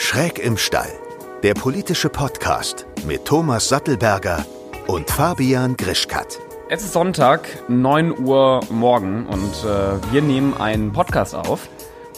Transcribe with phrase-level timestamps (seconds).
[0.00, 0.92] Schräg im Stall,
[1.42, 4.46] der politische Podcast mit Thomas Sattelberger
[4.86, 6.38] und Fabian Grischkat.
[6.70, 11.68] Es ist Sonntag, 9 Uhr morgen und äh, wir nehmen einen Podcast auf.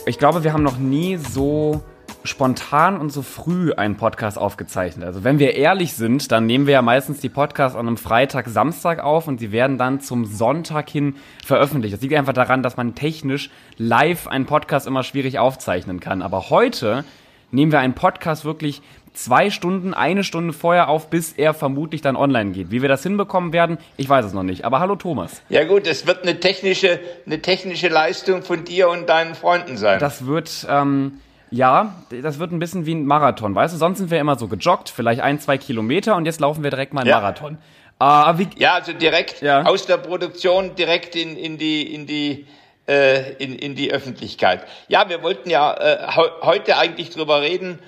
[0.05, 1.83] Ich glaube, wir haben noch nie so
[2.23, 5.07] spontan und so früh einen Podcast aufgezeichnet.
[5.07, 8.49] Also wenn wir ehrlich sind, dann nehmen wir ja meistens die Podcasts an einem Freitag,
[8.49, 11.95] Samstag auf und sie werden dann zum Sonntag hin veröffentlicht.
[11.95, 16.21] Das liegt einfach daran, dass man technisch live einen Podcast immer schwierig aufzeichnen kann.
[16.21, 17.05] Aber heute
[17.51, 18.83] nehmen wir einen Podcast wirklich
[19.13, 22.71] zwei Stunden, eine Stunde vorher auf, bis er vermutlich dann online geht.
[22.71, 24.65] Wie wir das hinbekommen werden, ich weiß es noch nicht.
[24.65, 25.43] Aber hallo Thomas.
[25.49, 29.99] Ja gut, es wird eine technische, eine technische Leistung von dir und deinen Freunden sein.
[29.99, 33.79] Das wird, ähm, ja, das wird ein bisschen wie ein Marathon, weißt du?
[33.79, 36.95] Sonst sind wir immer so gejoggt, vielleicht ein, zwei Kilometer und jetzt laufen wir direkt
[36.95, 37.21] mal einen Ja.
[37.21, 37.59] Marathon.
[37.99, 39.65] Ah, wie, ja, also direkt Ja.
[39.67, 42.47] aus der Produktion direkt in, in die, in die,
[42.91, 44.67] äh, in, in die Öffentlichkeit.
[44.89, 47.79] Ja, wir wollten ja äh, heu- heute eigentlich drüber reden,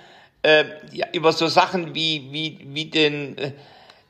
[0.42, 3.53] äh, ja, über so Sachen wie, wie, wie den, äh,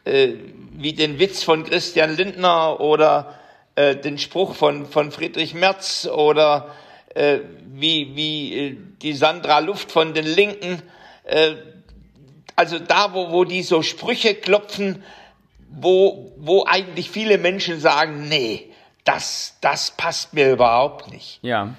[0.04, 0.34] äh,
[0.72, 3.38] wie den Witz von Christian Lindner oder
[3.74, 6.74] äh, den Spruch von, von Friedrich Merz oder
[7.14, 7.38] äh,
[7.72, 10.82] wie, wie äh, die Sandra Luft von den Linken.
[11.24, 11.54] Äh,
[12.54, 15.02] also da, wo, wo die so Sprüche klopfen,
[15.70, 18.71] wo, wo eigentlich viele Menschen sagen, nee,
[19.04, 21.38] das, das passt mir überhaupt nicht.
[21.42, 21.74] ja.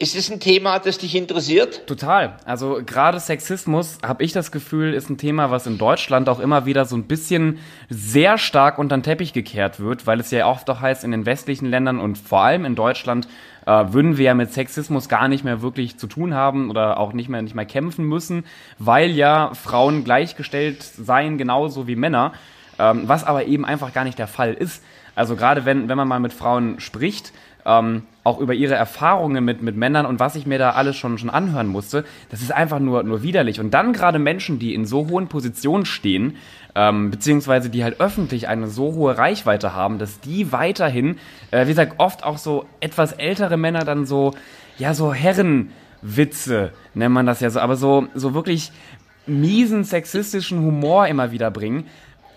[0.00, 1.88] Ist es ein Thema, das dich interessiert?
[1.88, 2.36] Total.
[2.44, 6.66] Also gerade Sexismus, habe ich das Gefühl, ist ein Thema, was in Deutschland auch immer
[6.66, 7.58] wieder so ein bisschen
[7.90, 11.26] sehr stark unter den Teppich gekehrt wird, weil es ja oft auch heißt, in den
[11.26, 13.26] westlichen Ländern und vor allem in Deutschland
[13.66, 17.12] äh, würden wir ja mit Sexismus gar nicht mehr wirklich zu tun haben oder auch
[17.12, 18.44] nicht mehr nicht mehr kämpfen müssen,
[18.78, 22.34] weil ja Frauen gleichgestellt seien genauso wie Männer,
[22.78, 24.80] ähm, was aber eben einfach gar nicht der Fall ist.
[25.18, 27.32] Also gerade wenn wenn man mal mit Frauen spricht,
[27.68, 31.18] ähm, auch über ihre Erfahrungen mit, mit Männern und was ich mir da alles schon,
[31.18, 33.60] schon anhören musste, das ist einfach nur, nur widerlich.
[33.60, 36.36] Und dann gerade Menschen, die in so hohen Positionen stehen,
[36.74, 41.18] ähm, beziehungsweise die halt öffentlich eine so hohe Reichweite haben, dass die weiterhin,
[41.50, 44.34] äh, wie gesagt, oft auch so etwas ältere Männer dann so,
[44.78, 48.72] ja, so Herrenwitze nennt man das ja so, aber so, so wirklich
[49.26, 51.84] miesen sexistischen Humor immer wieder bringen.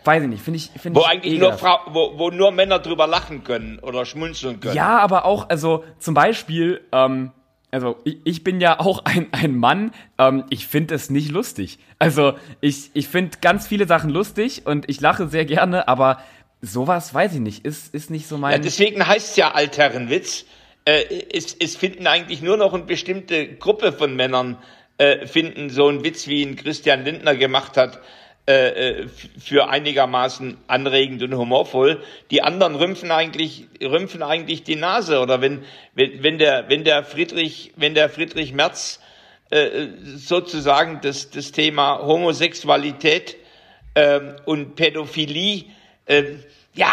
[0.03, 1.53] Weiß ich nicht, finde ich, finde Wo ich eigentlich nur.
[1.53, 4.75] Frau, wo, wo nur Männer drüber lachen können oder schmunzeln können.
[4.75, 7.31] Ja, aber auch, also zum Beispiel, ähm,
[7.69, 11.79] also ich, ich bin ja auch ein, ein Mann, ähm, ich finde es nicht lustig.
[11.99, 16.19] Also ich, ich finde ganz viele Sachen lustig und ich lache sehr gerne, aber
[16.61, 18.61] sowas, weiß ich nicht, ist, ist nicht so Ja, mein...
[18.61, 20.45] deswegen heißt es ja Altherrenwitz.
[20.85, 24.57] Äh, es, es finden eigentlich nur noch eine bestimmte Gruppe von Männern
[25.01, 27.99] äh, finden so einen Witz, wie ihn Christian Lindner gemacht hat,
[28.47, 29.07] äh, äh,
[29.39, 32.03] für einigermaßen anregend und humorvoll.
[32.31, 35.19] Die anderen rümpfen eigentlich, rümpfen eigentlich die Nase.
[35.19, 35.63] Oder wenn,
[35.93, 38.99] wenn, wenn der, wenn der Friedrich, wenn der Friedrich Merz
[39.51, 43.37] äh, sozusagen das, das Thema Homosexualität
[43.93, 45.65] ähm, und Pädophilie
[46.07, 46.91] ähm, ja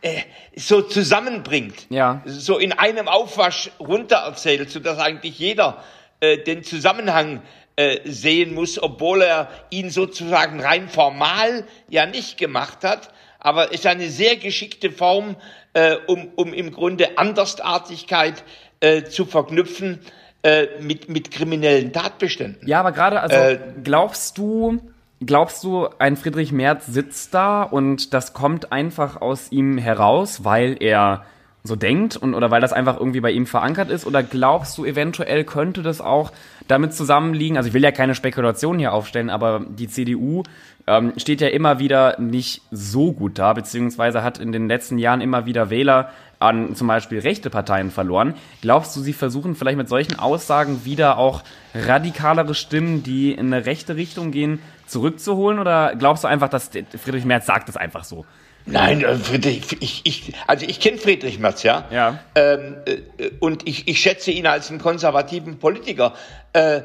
[0.00, 0.20] äh,
[0.54, 2.22] so zusammenbringt, Ja.
[2.24, 5.82] so in einem Aufwasch runtererzählt, so dass eigentlich jeder
[6.24, 7.42] äh, den Zusammenhang
[7.76, 13.86] äh, sehen muss, obwohl er ihn sozusagen rein formal ja nicht gemacht hat, aber ist
[13.86, 15.36] eine sehr geschickte Form,
[15.74, 18.44] äh, um, um im Grunde Andersartigkeit
[18.80, 19.98] äh, zu verknüpfen
[20.42, 22.66] äh, mit, mit kriminellen Tatbeständen.
[22.66, 24.80] Ja, aber gerade, also Äh, glaubst du,
[25.20, 30.76] glaubst du, ein Friedrich Merz sitzt da und das kommt einfach aus ihm heraus, weil
[30.80, 31.26] er
[31.66, 34.06] so denkt und oder weil das einfach irgendwie bei ihm verankert ist?
[34.06, 36.30] Oder glaubst du, eventuell könnte das auch
[36.68, 37.56] damit zusammenliegen?
[37.56, 40.42] Also ich will ja keine Spekulation hier aufstellen, aber die CDU
[40.86, 45.22] ähm, steht ja immer wieder nicht so gut da, beziehungsweise hat in den letzten Jahren
[45.22, 48.34] immer wieder Wähler an zum Beispiel rechte Parteien verloren.
[48.60, 51.42] Glaubst du, sie versuchen vielleicht mit solchen Aussagen wieder auch
[51.74, 55.58] radikalere Stimmen, die in eine rechte Richtung gehen, zurückzuholen?
[55.58, 56.70] Oder glaubst du einfach, dass
[57.02, 58.26] Friedrich Merz sagt es einfach so?
[58.66, 61.86] Nein, äh, Friedrich, ich, ich, also ich kenne Friedrich Merz, ja.
[61.90, 62.20] Ja.
[62.34, 66.14] Ähm, äh, und ich, ich schätze ihn als einen konservativen Politiker.
[66.54, 66.80] Äh,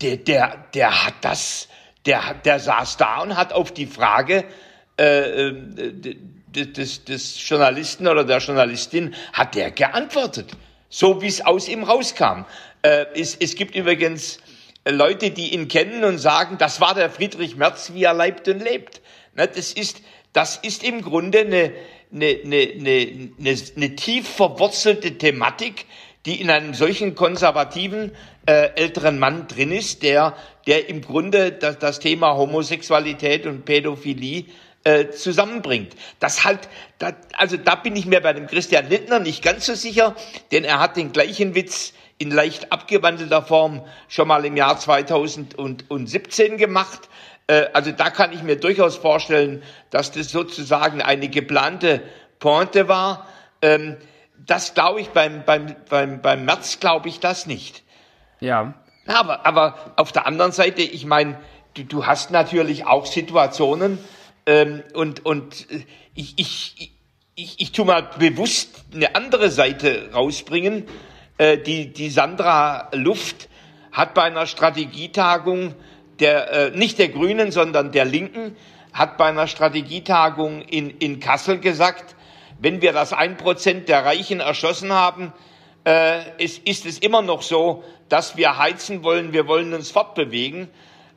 [0.00, 1.68] der, der, der hat das,
[2.06, 4.44] der, hat- der saß da und hat auf die Frage
[4.98, 5.54] äh, äh,
[6.46, 10.52] des, des, des Journalisten oder der Journalistin, hat der geantwortet.
[10.88, 12.44] So wie es aus ihm rauskam.
[12.82, 14.38] Äh, es, es gibt übrigens
[14.88, 18.60] Leute, die ihn kennen und sagen, das war der Friedrich Merz, wie er leibt und
[18.60, 19.00] lebt.
[19.34, 20.00] Ne, das ist,
[20.32, 21.72] das ist im Grunde eine,
[22.12, 25.86] eine, eine, eine, eine, tief verwurzelte Thematik,
[26.26, 28.12] die in einem solchen konservativen
[28.46, 30.36] äh, älteren Mann drin ist, der,
[30.66, 34.44] der im Grunde das, das Thema Homosexualität und Pädophilie
[34.84, 35.94] äh, zusammenbringt.
[36.20, 36.68] Das halt,
[36.98, 40.14] da, also da bin ich mir bei dem Christian Lindner nicht ganz so sicher,
[40.52, 46.58] denn er hat den gleichen Witz in leicht abgewandelter Form schon mal im Jahr 2017
[46.58, 47.08] gemacht.
[47.50, 52.00] Äh, also da kann ich mir durchaus vorstellen, dass das sozusagen eine geplante
[52.38, 53.26] Pointe war.
[53.60, 53.96] Ähm,
[54.38, 57.82] das glaube ich beim, beim, beim, beim März glaube ich das nicht.
[58.38, 58.74] Ja.
[59.06, 61.40] Aber, aber auf der anderen Seite, ich meine,
[61.74, 63.98] du, du hast natürlich auch Situationen
[64.46, 66.92] ähm, und, und äh, ich, ich,
[67.34, 70.86] ich, ich tue mal bewusst eine andere Seite rausbringen.
[71.36, 73.48] Äh, die, die Sandra Luft
[73.90, 75.74] hat bei einer Strategietagung
[76.20, 78.56] der, äh, nicht der Grünen, sondern der Linken,
[78.92, 82.16] hat bei einer Strategietagung in, in Kassel gesagt,
[82.58, 85.32] wenn wir das ein Prozent der Reichen erschossen haben,
[85.86, 90.68] äh, ist, ist es immer noch so, dass wir heizen wollen, wir wollen uns fortbewegen.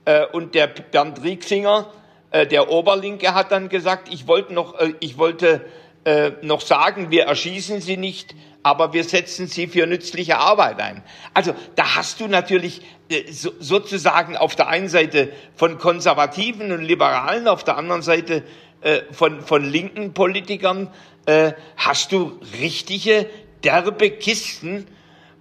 [0.05, 1.87] Äh, und der Bernd Rieksinger,
[2.31, 5.65] äh, der Oberlinke, hat dann gesagt, ich wollte noch, äh, ich wollte
[6.05, 11.03] äh, noch sagen, wir erschießen sie nicht, aber wir setzen sie für nützliche Arbeit ein.
[11.33, 16.81] Also da hast du natürlich äh, so, sozusagen auf der einen Seite von Konservativen und
[16.81, 18.43] Liberalen, auf der anderen Seite
[18.81, 20.89] äh, von, von linken Politikern,
[21.25, 23.27] äh, hast du richtige
[23.63, 24.87] derbe Kisten,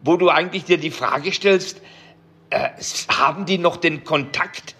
[0.03, 1.81] wo du eigentlich dir die Frage stellst,
[3.09, 4.75] haben die noch den Kontakt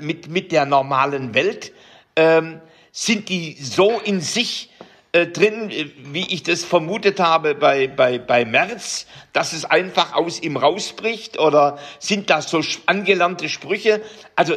[0.00, 1.72] mit, mit der normalen Welt?
[2.16, 2.60] Ähm,
[2.90, 4.69] sind die so in sich
[5.12, 10.14] äh, drin, äh, wie ich das vermutet habe bei, bei, bei Merz, dass es einfach
[10.14, 11.38] aus ihm rausbricht?
[11.38, 14.02] Oder sind das so angelernte Sprüche?
[14.36, 14.56] Also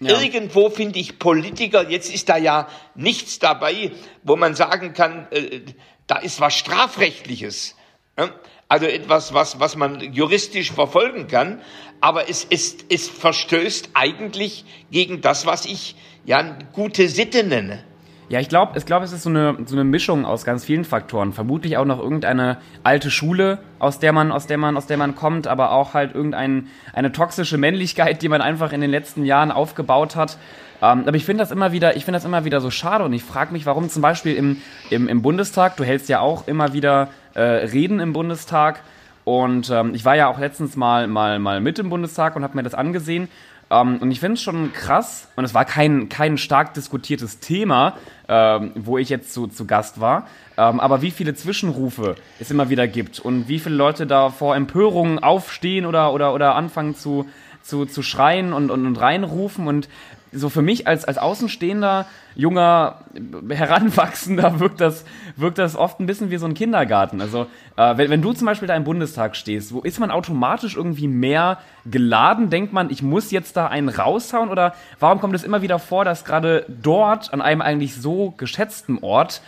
[0.00, 0.20] ja.
[0.20, 3.92] irgendwo finde ich Politiker, jetzt ist da ja nichts dabei,
[4.22, 5.60] wo man sagen kann, äh,
[6.06, 7.76] da ist was Strafrechtliches.
[8.16, 8.30] Ja?
[8.68, 11.62] Also etwas, was, was man juristisch verfolgen kann.
[12.00, 17.84] Aber es, es, es verstößt eigentlich gegen das, was ich ja gute Sitte nenne.
[18.30, 20.84] Ja, ich glaube, ich glaub, es ist so eine, so eine Mischung aus ganz vielen
[20.84, 21.32] Faktoren.
[21.32, 25.14] Vermutlich auch noch irgendeine alte Schule, aus der man, aus der man, aus der man
[25.14, 29.50] kommt, aber auch halt irgendeine eine toxische Männlichkeit, die man einfach in den letzten Jahren
[29.50, 30.36] aufgebaut hat.
[30.82, 33.52] Ähm, aber ich finde das immer wieder, das immer wieder so schade und ich frage
[33.52, 34.58] mich, warum zum Beispiel im,
[34.90, 38.82] im, im Bundestag, du hältst ja auch immer wieder äh, Reden im Bundestag
[39.24, 42.56] und ähm, ich war ja auch letztens mal, mal, mal mit im Bundestag und habe
[42.56, 43.28] mir das angesehen
[43.70, 47.94] ähm, und ich finde es schon krass, und es war kein, kein stark diskutiertes Thema,
[48.28, 50.26] ähm, wo ich jetzt zu, zu Gast war,
[50.56, 54.56] ähm, aber wie viele Zwischenrufe es immer wieder gibt und wie viele Leute da vor
[54.56, 57.26] Empörungen aufstehen oder, oder, oder anfangen zu,
[57.62, 59.88] zu, zu schreien und, und, und reinrufen und
[60.32, 63.04] so für mich als, als Außenstehender, junger,
[63.48, 65.04] Heranwachsender wirkt das,
[65.36, 67.20] wirkt das oft ein bisschen wie so ein Kindergarten.
[67.20, 67.46] Also,
[67.76, 71.08] äh, wenn, wenn du zum Beispiel da im Bundestag stehst, wo ist man automatisch irgendwie
[71.08, 72.50] mehr geladen?
[72.50, 74.50] Denkt man, ich muss jetzt da einen raushauen?
[74.50, 78.98] Oder warum kommt es immer wieder vor, dass gerade dort, an einem eigentlich so geschätzten
[78.98, 79.40] Ort,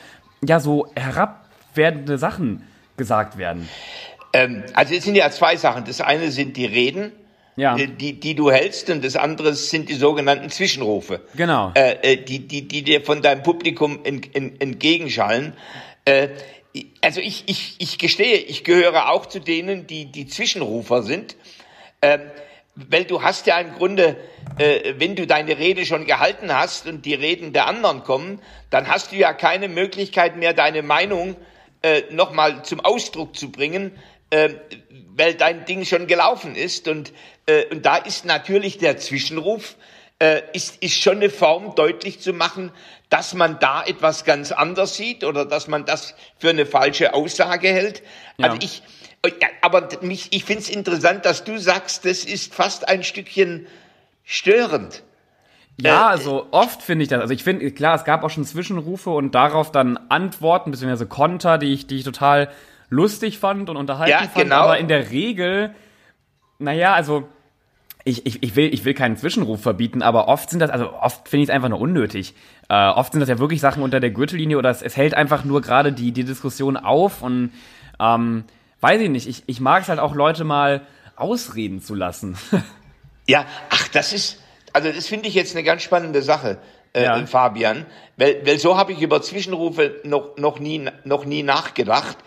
[0.42, 2.62] ja, so herabwerdende Sachen
[2.96, 3.68] gesagt werden?
[4.32, 5.84] Ähm, also, es sind ja zwei Sachen.
[5.84, 7.12] Das eine sind die Reden
[7.56, 7.76] ja.
[7.76, 11.20] Äh, die, die du hältst und das andere sind die sogenannten Zwischenrufe.
[11.34, 11.72] Genau.
[11.74, 15.54] Äh, äh, die, die, die dir von deinem Publikum ent, ent, entgegenschallen.
[16.04, 16.28] Äh,
[17.00, 21.36] also ich, ich, ich gestehe, ich gehöre auch zu denen, die, die Zwischenrufer sind.
[22.02, 22.20] Ähm,
[22.74, 24.16] weil du hast ja im Grunde,
[24.58, 28.88] äh, wenn du deine Rede schon gehalten hast und die Reden der anderen kommen, dann
[28.88, 31.36] hast du ja keine Möglichkeit mehr, deine Meinung
[31.82, 33.92] äh, nochmal zum Ausdruck zu bringen,
[34.30, 34.50] äh,
[35.16, 36.88] weil dein Ding schon gelaufen ist.
[36.88, 37.12] Und,
[37.50, 39.76] äh, und da ist natürlich der Zwischenruf,
[40.18, 42.72] äh, ist, ist schon eine Form deutlich zu machen,
[43.08, 47.68] dass man da etwas ganz anders sieht oder dass man das für eine falsche Aussage
[47.68, 48.02] hält.
[48.38, 48.48] Ja.
[48.48, 48.82] Also ich,
[49.26, 53.66] ja, aber mich, ich finde es interessant, dass du sagst, das ist fast ein Stückchen
[54.24, 55.02] störend.
[55.80, 57.20] Ja, äh, also oft finde ich das.
[57.20, 61.58] Also ich finde, klar, es gab auch schon Zwischenrufe und darauf dann Antworten, beziehungsweise Konter,
[61.58, 62.50] die ich, die ich total
[62.90, 64.56] lustig fand und unterhalten ja, fand, genau.
[64.56, 65.74] aber in der Regel,
[66.58, 67.28] naja, also
[68.10, 71.28] ich, ich, ich, will, ich will keinen Zwischenruf verbieten, aber oft sind das, also oft
[71.28, 72.34] finde ich es einfach nur unnötig.
[72.68, 75.44] Äh, oft sind das ja wirklich Sachen unter der Gürtellinie oder es, es hält einfach
[75.44, 77.52] nur gerade die, die Diskussion auf und
[77.98, 78.44] ähm,
[78.80, 80.82] weiß ich nicht, ich, ich mag es halt auch Leute mal
[81.16, 82.36] ausreden zu lassen.
[83.26, 84.40] ja, ach, das ist,
[84.72, 86.58] also das finde ich jetzt eine ganz spannende Sache.
[86.92, 87.24] Äh, ja.
[87.26, 87.86] Fabian,
[88.16, 92.18] weil, weil so habe ich über Zwischenrufe noch, noch, nie, noch nie nachgedacht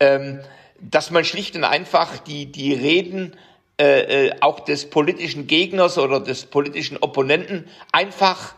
[0.00, 0.40] ähm,
[0.80, 3.34] dass man schlicht und einfach die, die Reden
[3.80, 8.54] äh, äh, auch des politischen Gegners oder des politischen Opponenten einfach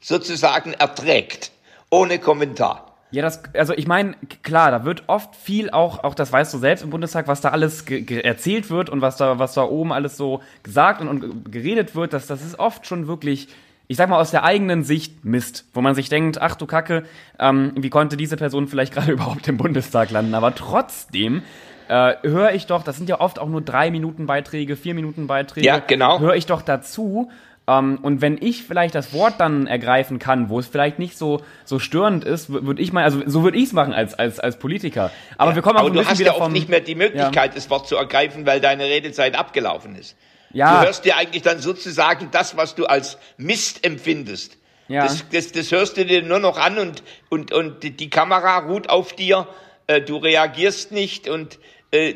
[0.00, 1.50] sozusagen erträgt,
[1.90, 2.94] ohne Kommentar.
[3.10, 6.58] Ja, das, also ich meine, klar, da wird oft viel auch, auch das weißt du
[6.58, 10.16] selbst im Bundestag, was da alles erzählt wird und was da, was da oben alles
[10.16, 13.48] so gesagt und, und geredet wird, das, das ist oft schon wirklich
[13.86, 17.04] ich sag mal, aus der eigenen Sicht Mist, wo man sich denkt, ach du Kacke,
[17.38, 20.34] ähm, wie konnte diese Person vielleicht gerade überhaupt im Bundestag landen?
[20.34, 21.42] Aber trotzdem
[21.88, 25.26] äh, höre ich doch, das sind ja oft auch nur drei Minuten Beiträge, vier Minuten
[25.26, 25.66] Beiträge.
[25.66, 26.20] Ja, genau.
[26.20, 27.30] Höre ich doch dazu.
[27.66, 31.40] Ähm, und wenn ich vielleicht das Wort dann ergreifen kann, wo es vielleicht nicht so,
[31.64, 34.58] so störend ist, würde ich mal, also so würde ich es machen als, als, als
[34.58, 35.10] Politiker.
[35.38, 37.54] Aber ja, wir kommen auch aber du hast ja vom, nicht mehr die Möglichkeit, ja.
[37.54, 40.16] das Wort zu ergreifen, weil deine Redezeit abgelaufen ist.
[40.52, 40.80] Ja.
[40.80, 44.58] Du hörst dir eigentlich dann sozusagen das, was du als Mist empfindest.
[44.88, 45.04] Ja.
[45.04, 48.90] Das, das, das hörst du dir nur noch an und, und, und die Kamera ruht
[48.90, 49.48] auf dir,
[49.86, 51.58] äh, du reagierst nicht und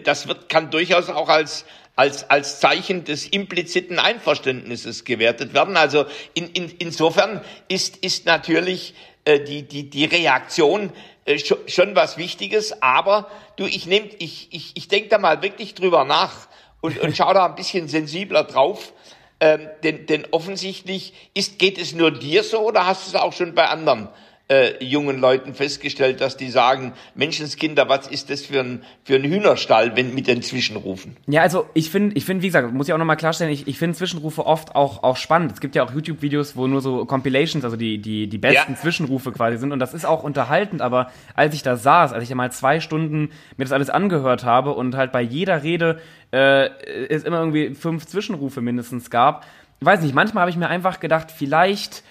[0.02, 1.64] das wird, kann durchaus auch als,
[1.96, 5.76] als, als Zeichen des impliziten Einverständnisses gewertet werden.
[5.76, 8.94] Also in, in, insofern ist, ist natürlich
[9.24, 10.92] äh, die, die, die Reaktion
[11.24, 15.42] äh, schon, schon was Wichtiges, aber du, ich nehm, ich, ich, ich denke da mal
[15.42, 16.48] wirklich drüber nach
[16.80, 18.92] und, und schau da ein bisschen sensibler drauf.
[19.40, 23.32] Ähm, denn, denn offensichtlich ist, geht es nur dir so oder hast du es auch
[23.32, 24.08] schon bei anderen
[24.48, 29.24] äh, jungen Leuten festgestellt, dass die sagen, Menschenskinder, was ist das für ein, für ein
[29.24, 31.16] Hühnerstall, wenn mit den Zwischenrufen?
[31.26, 33.78] Ja, also ich finde, ich finde, wie gesagt, muss ich auch nochmal klarstellen, ich, ich
[33.78, 35.52] finde Zwischenrufe oft auch, auch spannend.
[35.52, 38.78] Es gibt ja auch YouTube-Videos, wo nur so Compilations, also die, die, die besten ja.
[38.78, 42.30] Zwischenrufe quasi sind und das ist auch unterhaltend, aber als ich da saß, als ich
[42.30, 46.00] ja mal zwei Stunden mir das alles angehört habe und halt bei jeder Rede
[46.30, 46.70] äh,
[47.08, 49.44] es immer irgendwie fünf Zwischenrufe mindestens gab,
[49.80, 52.02] weiß nicht, manchmal habe ich mir einfach gedacht, vielleicht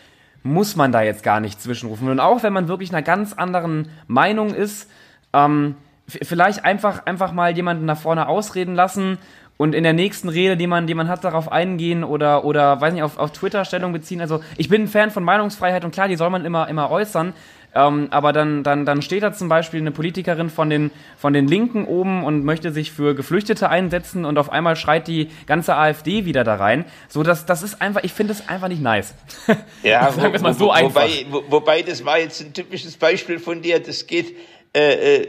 [0.43, 2.09] muss man da jetzt gar nicht zwischenrufen.
[2.09, 4.89] Und auch wenn man wirklich einer ganz anderen Meinung ist,
[5.33, 5.75] ähm,
[6.07, 9.17] vielleicht einfach, einfach mal jemanden nach vorne ausreden lassen
[9.57, 12.93] und in der nächsten Rede, die man, die man hat, darauf eingehen oder, oder weiß
[12.93, 14.21] nicht, auf, auf Twitter Stellung beziehen.
[14.21, 17.33] Also ich bin ein Fan von Meinungsfreiheit und klar, die soll man immer, immer äußern.
[17.77, 21.47] Ähm, aber dann, dann, dann steht da zum Beispiel eine Politikerin von den, von den
[21.47, 26.25] Linken oben und möchte sich für Geflüchtete einsetzen und auf einmal schreit die ganze AfD
[26.25, 26.85] wieder da rein.
[27.07, 29.13] So, das, das ist einfach, ich finde es einfach nicht nice.
[29.83, 33.79] Ja, wo, wo, so wobei, wo, wobei, das war jetzt ein typisches Beispiel von dir,
[33.79, 34.35] das geht,
[34.75, 35.27] äh, äh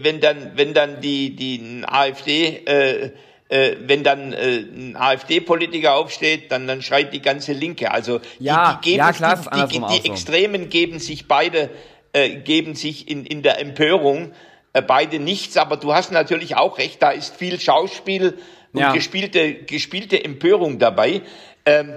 [0.00, 3.10] wenn dann, wenn dann die, die AfD, äh,
[3.48, 7.92] äh, wenn dann äh, ein AfD-Politiker aufsteht, dann, dann schreit die ganze Linke.
[7.92, 11.70] Also ja, die, die, geben, ja, klar, die, die, die, die Extremen geben sich beide,
[12.12, 14.32] äh, geben sich in, in der Empörung
[14.72, 18.38] äh, beide nichts, aber du hast natürlich auch recht, da ist viel Schauspiel
[18.72, 18.92] und ja.
[18.92, 21.22] gespielte, gespielte Empörung dabei.
[21.64, 21.94] Ähm,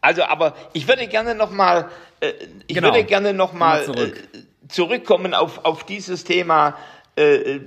[0.00, 1.90] also, aber ich würde gerne noch mal,
[2.20, 2.32] äh,
[2.66, 2.88] ich genau.
[2.88, 4.28] würde gerne noch mal, zurück.
[4.34, 4.38] äh,
[4.68, 6.76] zurückkommen auf, auf dieses Thema
[7.16, 7.60] äh,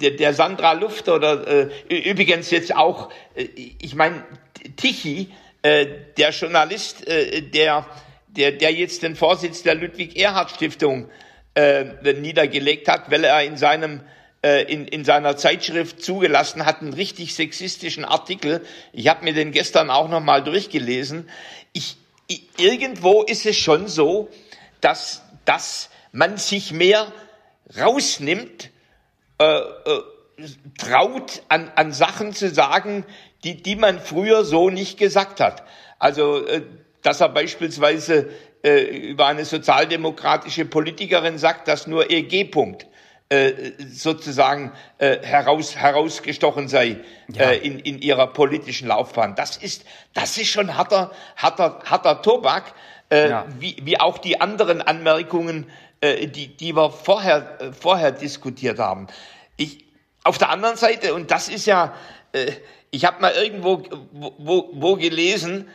[0.00, 3.44] der, der Sandra Luft oder äh, übrigens jetzt auch, äh,
[3.80, 4.24] ich meine,
[4.76, 5.28] Tichy,
[5.62, 5.86] äh,
[6.16, 7.86] der Journalist, äh, der,
[8.28, 11.08] der, der jetzt den Vorsitz der Ludwig-Erhard-Stiftung
[11.54, 14.02] äh, niedergelegt hat, weil er in seinem
[14.42, 18.64] äh, in, in seiner Zeitschrift zugelassen hat, einen richtig sexistischen Artikel.
[18.92, 21.28] Ich habe mir den gestern auch nochmal durchgelesen.
[21.72, 24.28] Ich, ich, irgendwo ist es schon so,
[24.80, 27.10] dass, dass man sich mehr
[27.76, 28.70] rausnimmt
[29.38, 30.02] äh, äh,
[30.78, 33.04] traut, an, an Sachen zu sagen,
[33.44, 35.62] die, die man früher so nicht gesagt hat.
[35.98, 36.62] Also, äh,
[37.02, 38.28] dass er beispielsweise
[38.62, 42.44] äh, über eine sozialdemokratische Politikerin sagt, dass nur EG.
[42.44, 42.86] Punkt
[43.90, 47.50] sozusagen äh, heraus, herausgestochen sei ja.
[47.50, 49.34] äh, in, in ihrer politischen Laufbahn.
[49.34, 52.72] Das ist, das ist schon harter, harter, harter Tobak,
[53.10, 53.46] äh, ja.
[53.58, 55.66] wie, wie auch die anderen Anmerkungen
[56.00, 59.06] äh, die, die wir vorher, äh, vorher diskutiert haben.
[59.56, 59.84] Ich,
[60.24, 61.94] auf der anderen Seite, und das ist ja,
[62.32, 62.52] äh,
[62.90, 65.68] ich habe mal irgendwo wo, wo gelesen,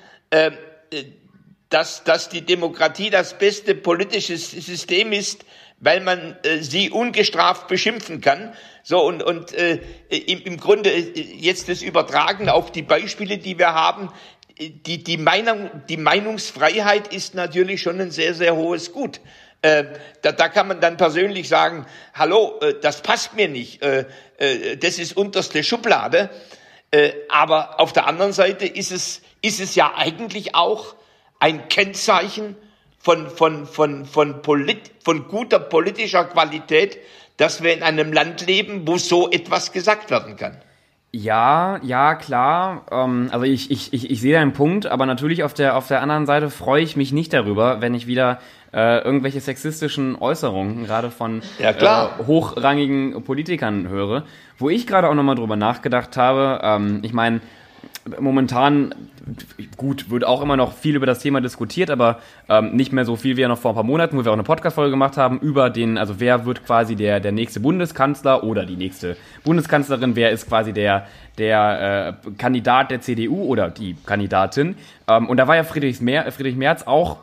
[1.69, 5.45] dass, dass die Demokratie das beste politische System ist,
[5.79, 8.53] weil man sie ungestraft beschimpfen kann.
[8.81, 13.73] So und, und äh, im, im Grunde jetzt das Übertragen auf die Beispiele, die wir
[13.73, 14.09] haben,
[14.57, 19.19] die, die, Meinung, die Meinungsfreiheit ist natürlich schon ein sehr, sehr hohes Gut.
[19.61, 19.85] Äh,
[20.23, 24.05] da, da kann man dann persönlich sagen, hallo, äh, das passt mir nicht, äh,
[24.37, 26.31] äh, das ist unterste Schublade.
[26.89, 30.95] Äh, aber auf der anderen Seite ist es, ist es ja eigentlich auch
[31.39, 32.55] ein Kennzeichen
[32.99, 36.97] von, von, von, von, Polit, von guter politischer Qualität,
[37.37, 40.61] dass wir in einem Land leben, wo so etwas gesagt werden kann.
[41.13, 42.85] Ja, ja, klar.
[42.89, 46.01] Ähm, also ich, ich, ich, ich sehe deinen Punkt, aber natürlich auf der, auf der
[46.01, 48.39] anderen Seite freue ich mich nicht darüber, wenn ich wieder
[48.73, 54.23] äh, irgendwelche sexistischen Äußerungen gerade von ja, äh, hochrangigen Politikern höre.
[54.57, 57.41] Wo ich gerade auch nochmal drüber nachgedacht habe, ähm, ich meine,
[58.19, 58.95] momentan,
[59.77, 63.15] gut, wird auch immer noch viel über das Thema diskutiert, aber ähm, nicht mehr so
[63.15, 65.39] viel wie ja noch vor ein paar Monaten, wo wir auch eine Podcast-Folge gemacht haben
[65.39, 70.31] über den, also wer wird quasi der, der nächste Bundeskanzler oder die nächste Bundeskanzlerin, wer
[70.31, 74.75] ist quasi der, der äh, Kandidat der CDU oder die Kandidatin.
[75.07, 77.17] Ähm, und da war ja Friedrich, Mer Friedrich Merz auch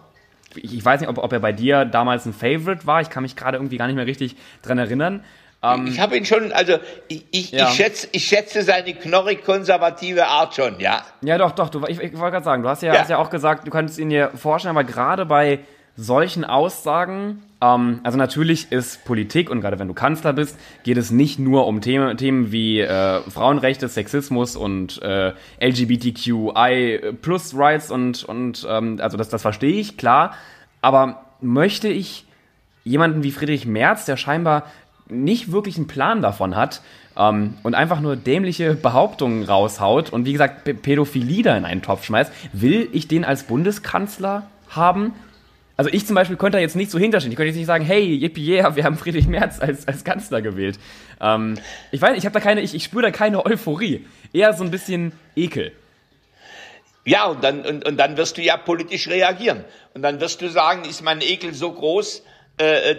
[0.54, 3.02] ich weiß nicht, ob, ob er bei dir damals ein Favorite war.
[3.02, 5.23] Ich kann mich gerade irgendwie gar nicht mehr richtig dran erinnern.
[5.62, 7.68] Ähm, ich habe ihn schon, also ich, ich, ja.
[7.68, 11.02] ich, schätze, ich schätze seine knorrig-konservative Art schon, ja.
[11.22, 11.68] Ja, doch, doch.
[11.68, 13.00] Du, ich, ich wollte gerade sagen, du hast ja, ja.
[13.00, 15.60] hast ja auch gesagt, du könntest ihn dir vorstellen, aber gerade bei
[15.96, 21.10] solchen Aussagen, ähm, also natürlich ist Politik und gerade wenn du Kanzler bist, geht es
[21.10, 28.22] nicht nur um Themen, Themen wie äh, Frauenrechte, Sexismus und äh, LGBTQI plus Rights und,
[28.22, 30.34] und ähm, also das, das verstehe ich, klar.
[30.82, 32.26] Aber möchte ich
[32.84, 34.64] jemanden wie Friedrich Merz, der scheinbar
[35.08, 36.82] nicht wirklich einen Plan davon hat
[37.16, 42.04] ähm, und einfach nur dämliche Behauptungen raushaut und wie gesagt Pädophilie da in einen Topf
[42.04, 45.12] schmeißt, will ich den als Bundeskanzler haben?
[45.76, 47.30] Also ich zum Beispiel könnte da jetzt nicht so hinterstehen.
[47.30, 50.42] Ich könnte jetzt nicht sagen, hey, yippie yeah, wir haben Friedrich Merz als, als Kanzler
[50.42, 50.78] gewählt.
[51.20, 51.54] Ähm,
[51.92, 54.04] ich weiß, ich habe da keine, ich, ich spüre da keine Euphorie.
[54.32, 55.72] Eher so ein bisschen Ekel.
[57.04, 59.64] Ja, und dann, und, und dann wirst du ja politisch reagieren.
[59.94, 62.24] Und dann wirst du sagen, ist mein Ekel so groß,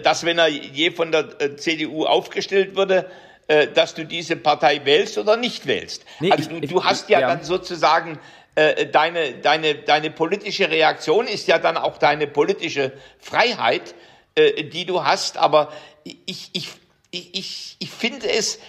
[0.02, 3.10] dass wenn er je von der äh, CDU aufgestellt würde,
[3.50, 6.04] äh, dass du diese Partei wählst oder nicht wählst.
[6.20, 8.18] Nee, also ich, du, du hast ja, ja, dann sozusagen
[8.54, 13.94] äh, deine, deine, deine politische Reaktion ist ja dann auch deine politische Freiheit,
[14.36, 15.36] äh, die du hast.
[15.36, 15.72] Aber
[16.04, 16.68] ich, ich,
[17.10, 18.60] ich, ich finde es,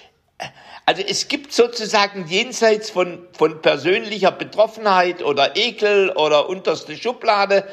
[0.86, 7.68] also es gibt sozusagen jenseits von, von persönlicher Betroffenheit oder Ekel oder unterste Schublade,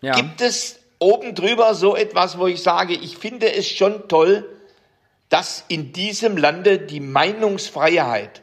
[0.00, 0.14] ja.
[0.14, 4.48] gibt es oben drüber so etwas, wo ich sage, ich finde es schon toll,
[5.28, 8.42] dass in diesem Lande die Meinungsfreiheit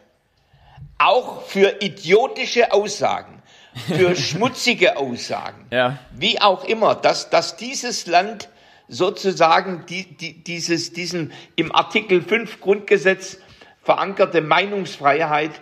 [0.98, 3.42] auch für idiotische Aussagen,
[3.88, 5.98] für schmutzige Aussagen, ja.
[6.16, 8.50] wie auch immer, dass, dass dieses Land
[8.88, 13.38] sozusagen die, die, dieses, diesen im Artikel 5 Grundgesetz
[13.82, 15.62] verankerte Meinungsfreiheit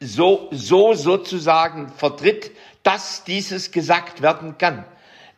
[0.00, 2.52] so, so sozusagen vertritt,
[2.84, 4.84] dass dieses gesagt werden kann.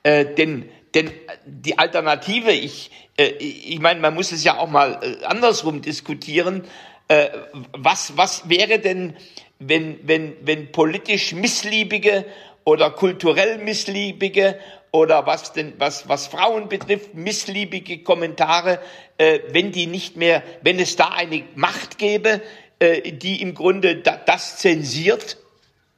[0.02, 1.10] Äh, denn, denn
[1.44, 6.64] die Alternative, ich, äh, ich meine, man muss es ja auch mal äh, andersrum diskutieren.
[7.08, 7.28] Äh,
[7.72, 9.16] was, was wäre denn,
[9.58, 12.24] wenn, wenn, wenn politisch Missliebige
[12.64, 14.58] oder kulturell Missliebige
[14.92, 18.80] oder was denn was was Frauen betrifft missliebige Kommentare,
[19.18, 22.40] äh, wenn die nicht mehr, wenn es da eine Macht gäbe,
[22.78, 25.36] äh, die im Grunde da, das zensiert,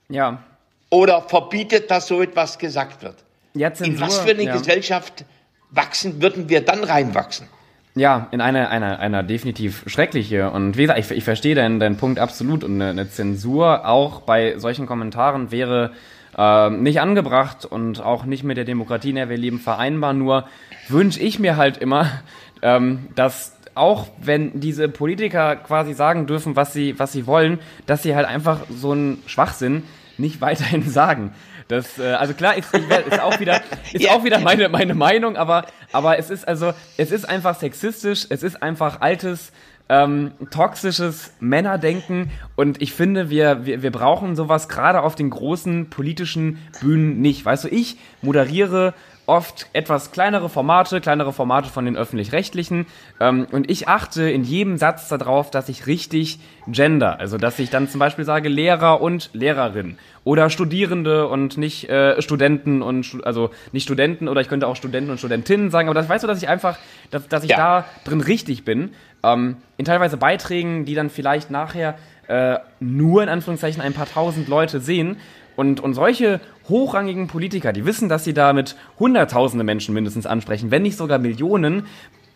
[0.09, 0.43] ja,
[0.90, 3.17] oder verbietet, dass so etwas gesagt wird.
[3.55, 4.57] Ja, Zensur, in was für eine ja.
[4.57, 5.25] Gesellschaft
[5.71, 7.49] wachsen würden wir dann reinwachsen?
[7.95, 10.51] Ja, in eine, eine, eine definitiv schreckliche.
[10.51, 12.65] Und wie gesagt, ich, ich verstehe deinen, deinen Punkt absolut.
[12.65, 15.93] Und eine, eine Zensur auch bei solchen Kommentaren wäre
[16.37, 20.15] äh, nicht angebracht und auch nicht mit der Demokratie, in der wir leben, vereinbar.
[20.15, 20.47] Nur
[20.88, 22.07] wünsche ich mir halt immer,
[22.62, 28.03] ähm, dass auch wenn diese Politiker quasi sagen dürfen, was sie, was sie wollen, dass
[28.03, 29.83] sie halt einfach so einen Schwachsinn
[30.17, 31.33] nicht weiterhin sagen.
[31.68, 33.61] Das, äh, also klar, ist, ist auch wieder,
[33.92, 34.12] ist ja.
[34.12, 38.42] auch wieder meine, meine Meinung, aber, aber es ist also, es ist einfach sexistisch, es
[38.42, 39.53] ist einfach altes,
[39.88, 45.90] ähm, toxisches Männerdenken und ich finde, wir, wir, wir brauchen sowas gerade auf den großen
[45.90, 47.44] politischen Bühnen nicht.
[47.44, 48.94] Weißt du, ich moderiere
[49.27, 52.87] oft etwas kleinere Formate, kleinere Formate von den öffentlich-rechtlichen.
[53.20, 57.20] Ähm, und ich achte in jedem Satz darauf, dass ich richtig gender.
[57.20, 59.96] Also, dass ich dann zum Beispiel sage Lehrer und Lehrerin.
[60.25, 65.11] Oder Studierende und nicht äh, Studenten und, also nicht Studenten oder ich könnte auch Studenten
[65.11, 65.89] und Studentinnen sagen.
[65.89, 66.79] Aber das weißt du, dass ich einfach,
[67.11, 67.57] dass, dass ich ja.
[67.57, 68.91] da drin richtig bin.
[69.25, 71.97] Ähm, in teilweise Beiträgen, die dann vielleicht nachher
[72.29, 75.17] äh, nur in Anführungszeichen ein paar tausend Leute sehen.
[75.57, 80.83] Und, und solche hochrangigen Politiker, die wissen, dass sie damit hunderttausende Menschen mindestens ansprechen, wenn
[80.83, 81.87] nicht sogar Millionen,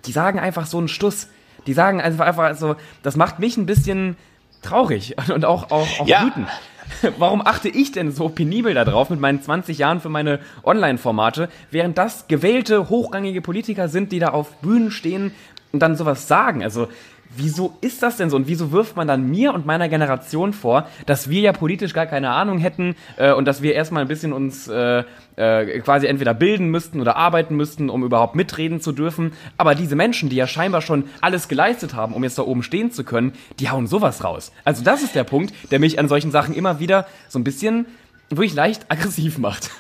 [0.04, 1.28] die sagen einfach so einen Stuss.
[1.66, 4.16] Die sagen einfach, einfach so, das macht mich ein bisschen
[4.62, 6.24] traurig und auch, auch, auch ja.
[6.26, 6.48] wütend.
[7.18, 11.98] Warum achte ich denn so penibel darauf mit meinen 20 Jahren für meine Online-Formate, während
[11.98, 15.32] das gewählte, hochrangige Politiker sind, die da auf Bühnen stehen
[15.72, 16.62] und dann sowas sagen?
[16.62, 16.88] Also,
[17.34, 18.36] wieso ist das denn so?
[18.36, 22.06] Und wieso wirft man dann mir und meiner Generation vor, dass wir ja politisch gar
[22.06, 25.04] keine Ahnung hätten äh, und dass wir erstmal ein bisschen uns äh,
[25.36, 29.32] äh, quasi entweder bilden müssten oder arbeiten müssten, um überhaupt mitreden zu dürfen.
[29.56, 32.90] Aber diese Menschen, die ja scheinbar schon alles geleistet haben, um jetzt da oben stehen
[32.90, 34.52] zu können, die hauen sowas raus.
[34.64, 37.86] Also das ist der Punkt, der mich an solchen Sachen immer wieder so ein bisschen
[38.28, 39.70] wirklich leicht aggressiv macht.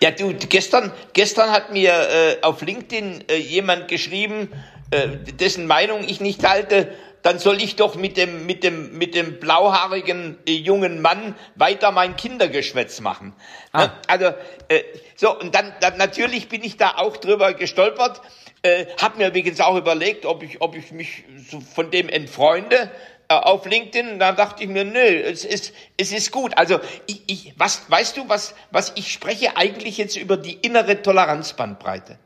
[0.00, 4.48] Ja, du, gestern, gestern hat mir äh, auf LinkedIn äh, jemand geschrieben,
[4.90, 9.40] dessen Meinung ich nicht halte, dann soll ich doch mit dem, mit dem, mit dem
[9.40, 13.34] blauhaarigen äh, jungen Mann weiter mein Kindergeschwätz machen.
[13.72, 13.86] Ah.
[13.86, 13.92] Ne?
[14.06, 14.24] Also,
[14.68, 14.82] äh,
[15.16, 18.22] so, und dann, dann natürlich bin ich da auch drüber gestolpert,
[18.62, 22.90] äh, habe mir übrigens auch überlegt, ob ich, ob ich mich so von dem entfreunde
[23.28, 24.12] äh, auf LinkedIn.
[24.12, 26.56] Und dann dachte ich mir, nö, es ist, es ist gut.
[26.56, 31.02] Also, ich, ich, was, weißt du, was, was ich spreche eigentlich jetzt über die innere
[31.02, 32.18] Toleranzbandbreite?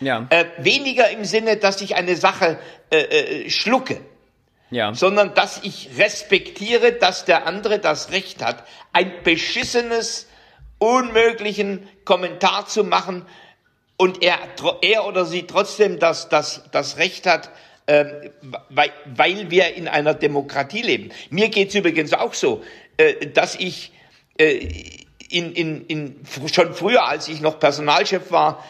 [0.00, 0.26] Ja.
[0.30, 2.58] Äh, weniger im Sinne, dass ich eine Sache
[2.90, 4.00] äh, äh, schlucke,
[4.70, 4.94] ja.
[4.94, 10.28] sondern dass ich respektiere, dass der andere das Recht hat, ein beschissenes,
[10.78, 13.24] unmöglichen Kommentar zu machen
[13.96, 14.38] und er,
[14.82, 17.50] er oder sie trotzdem das, das, das Recht hat,
[17.86, 18.30] äh,
[18.68, 21.10] weil, weil wir in einer Demokratie leben.
[21.30, 22.62] Mir geht's übrigens auch so,
[22.96, 23.92] äh, dass ich
[24.38, 24.68] äh,
[25.28, 26.20] in, in, in,
[26.52, 28.64] schon früher, als ich noch Personalchef war,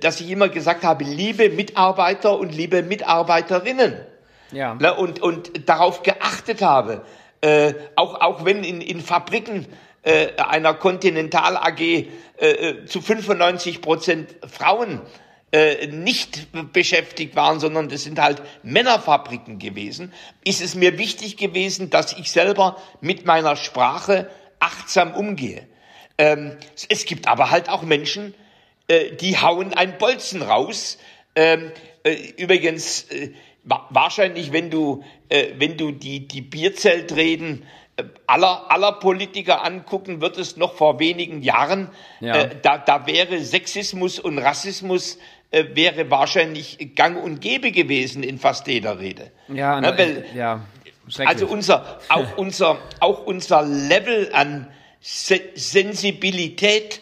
[0.00, 4.00] dass ich immer gesagt habe, liebe Mitarbeiter und liebe Mitarbeiterinnen.
[4.52, 4.72] Ja.
[4.72, 7.04] Und, und darauf geachtet habe,
[7.40, 9.66] äh, auch, auch wenn in, in Fabriken
[10.02, 12.06] äh, einer Continental AG äh,
[12.38, 15.00] äh zu 95 Prozent Frauen
[15.52, 20.12] äh, nicht beschäftigt waren, sondern das sind halt Männerfabriken gewesen,
[20.44, 25.66] ist es mir wichtig gewesen, dass ich selber mit meiner Sprache achtsam umgehe.
[26.18, 26.56] Ähm,
[26.88, 28.34] es gibt aber halt auch Menschen,
[28.90, 30.98] äh, die hauen ein Bolzen raus.
[31.36, 31.70] Ähm,
[32.02, 33.30] äh, übrigens, äh,
[33.62, 40.38] wahrscheinlich, wenn du, äh, wenn du die, die Bierzeltreden äh, aller, aller Politiker angucken, wird
[40.38, 42.46] es noch vor wenigen Jahren, ja.
[42.46, 45.18] da, da wäre Sexismus und Rassismus
[45.52, 49.32] wäre wahrscheinlich gang und gäbe gewesen in fast jeder Rede.
[49.48, 50.64] Ja, ne, weil, ja
[51.18, 54.68] also unser, auch unser, auch unser Level an
[55.00, 57.00] Se Sensibilität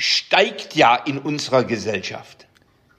[0.00, 2.46] steigt ja in unserer Gesellschaft.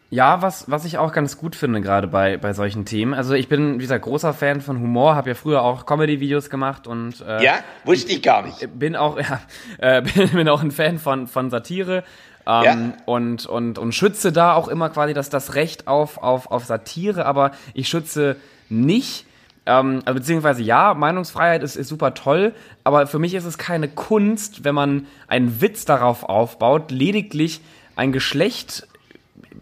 [0.09, 3.13] Ja, was, was ich auch ganz gut finde, gerade bei, bei solchen Themen.
[3.13, 6.85] Also ich bin, wie gesagt, großer Fan von Humor, habe ja früher auch Comedy-Videos gemacht
[6.85, 8.77] und äh, Ja, wusste ich gar nicht.
[8.77, 9.39] Bin auch, ja,
[9.77, 12.03] äh, bin, bin auch ein Fan von, von Satire.
[12.45, 12.93] Ähm, ja.
[13.05, 17.25] und, und, und schütze da auch immer quasi das, das Recht auf, auf, auf Satire,
[17.25, 18.35] aber ich schütze
[18.67, 19.25] nicht
[19.65, 23.87] ähm, also beziehungsweise ja, Meinungsfreiheit ist, ist super toll, aber für mich ist es keine
[23.87, 27.61] Kunst, wenn man einen Witz darauf aufbaut, lediglich
[27.95, 28.87] ein Geschlecht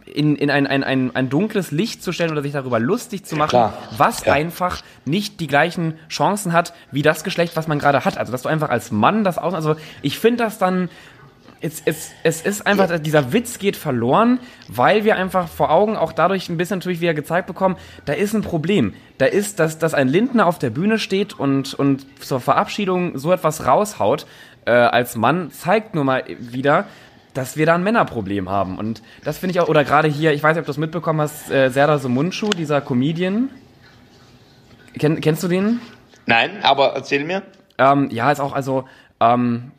[0.05, 3.35] in, in ein, ein, ein, ein dunkles Licht zu stellen oder sich darüber lustig zu
[3.35, 4.33] machen, ja, was ja.
[4.33, 8.17] einfach nicht die gleichen Chancen hat wie das Geschlecht, was man gerade hat.
[8.17, 9.53] Also dass du einfach als Mann das aus.
[9.53, 10.89] Also ich finde das dann
[11.61, 16.13] es, es, es ist einfach, dieser Witz geht verloren, weil wir einfach vor Augen auch
[16.13, 18.93] dadurch ein bisschen natürlich wieder gezeigt bekommen, da ist ein Problem.
[19.17, 23.31] Da ist, dass, dass ein Lindner auf der Bühne steht und, und zur Verabschiedung so
[23.33, 24.25] etwas raushaut
[24.65, 26.85] äh, als Mann, zeigt nur mal wieder,
[27.33, 28.77] dass wir da ein Männerproblem haben.
[28.77, 31.21] Und das finde ich auch, oder gerade hier, ich weiß nicht, ob du es mitbekommen
[31.21, 33.49] hast, äh, Serdar Somunchu, dieser Comedian.
[34.97, 35.81] Ken, kennst du den?
[36.25, 37.43] Nein, aber erzähl mir.
[37.77, 38.85] Ähm, ja, ist auch, also,
[39.19, 39.71] ähm,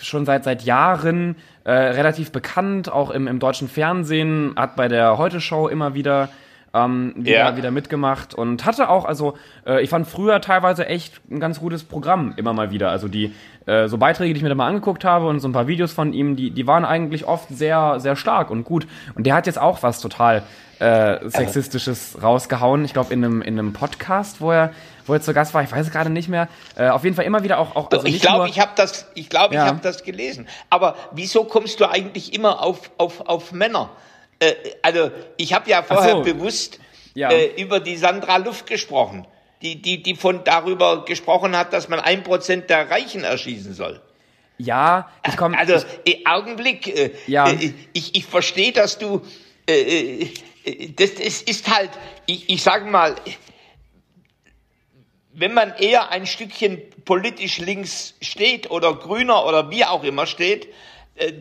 [0.00, 5.18] schon seit, seit Jahren äh, relativ bekannt, auch im, im deutschen Fernsehen, hat bei der
[5.18, 6.28] Heute-Show immer wieder
[6.74, 7.56] ähm, wieder, ja.
[7.56, 9.34] wieder mitgemacht und hatte auch, also
[9.66, 12.90] äh, ich fand früher teilweise echt ein ganz gutes Programm immer mal wieder.
[12.90, 13.34] Also die
[13.66, 15.92] äh, so Beiträge, die ich mir da mal angeguckt habe und so ein paar Videos
[15.92, 18.86] von ihm, die, die waren eigentlich oft sehr, sehr stark und gut.
[19.14, 20.42] Und der hat jetzt auch was total
[20.78, 22.84] äh, Sexistisches rausgehauen.
[22.84, 24.72] Ich glaube in einem, in einem Podcast, wo er
[25.04, 26.48] wo er zu Gast war, ich weiß es gerade nicht mehr.
[26.76, 27.74] Äh, auf jeden Fall immer wieder auch.
[27.74, 29.64] auch also ich glaube, ich habe das, ich glaube, ja.
[29.64, 30.46] ich habe das gelesen.
[30.70, 33.90] Aber wieso kommst du eigentlich immer auf auf auf Männer?
[34.42, 36.22] Äh, also ich habe ja vorher so.
[36.22, 36.78] bewusst
[37.14, 37.30] ja.
[37.30, 39.26] Äh, über die Sandra Luft gesprochen,
[39.62, 44.00] die die die von darüber gesprochen hat, dass man ein Prozent der Reichen erschießen soll.
[44.58, 45.58] Ja, ich komme.
[45.58, 45.74] Also
[46.06, 46.86] äh, Augenblick.
[46.86, 47.48] Äh, ja.
[47.48, 49.22] Äh, ich ich verstehe, dass du.
[49.68, 50.28] Äh,
[50.64, 51.90] äh, das, das ist halt.
[52.26, 53.14] Ich, ich sage mal
[55.34, 60.68] wenn man eher ein Stückchen politisch links steht oder grüner oder wie auch immer steht,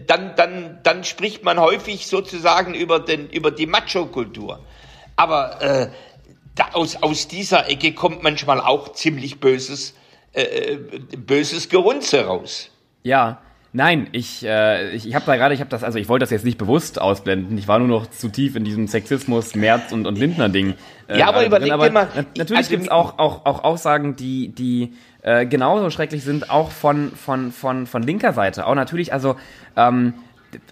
[0.07, 4.59] dann, dann, dann spricht man häufig sozusagen über, den, über die Macho-Kultur.
[5.15, 5.89] Aber äh,
[6.55, 9.95] da aus, aus dieser Ecke kommt manchmal auch ziemlich böses,
[10.33, 10.77] äh, äh
[11.17, 12.69] böses Gerunze raus.
[13.03, 13.41] Ja,
[13.73, 16.29] Nein, ich, äh, ich, ich habe da gerade, ich habe das, also ich wollte das
[16.29, 17.57] jetzt nicht bewusst ausblenden.
[17.57, 20.73] Ich war nur noch zu tief in diesem Sexismus, Merz und, und Lindner-Ding.
[21.07, 22.09] Äh, ja, aber überleg dir mal.
[22.35, 27.11] natürlich also, gibt's auch, auch, auch Aussagen, die, die äh, genauso schrecklich sind, auch von,
[27.11, 28.67] von, von, von linker Seite.
[28.67, 29.37] Auch natürlich, also,
[29.77, 30.15] ähm,